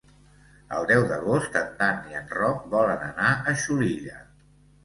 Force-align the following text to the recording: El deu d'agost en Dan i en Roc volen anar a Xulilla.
El 0.77 0.87
deu 0.91 1.03
d'agost 1.11 1.59
en 1.61 1.69
Dan 1.83 2.09
i 2.13 2.17
en 2.21 2.33
Roc 2.39 2.65
volen 2.75 3.05
anar 3.11 3.31
a 3.37 3.55
Xulilla. 3.67 4.19